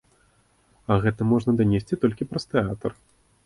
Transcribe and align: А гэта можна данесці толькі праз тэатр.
А 0.95 0.97
гэта 1.03 1.21
можна 1.35 1.55
данесці 1.61 2.01
толькі 2.07 2.29
праз 2.33 2.51
тэатр. 2.51 2.91